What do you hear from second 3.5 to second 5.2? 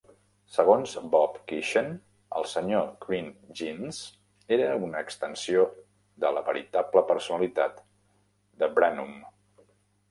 Jeans era una